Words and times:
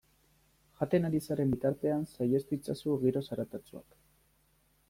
Jaten 0.79 1.05
ari 1.09 1.19
zaren 1.27 1.53
bitartean 1.57 2.07
saihestu 2.15 2.57
itzazu 2.59 2.99
giro 3.07 3.27
zaratatsuak. 3.29 3.99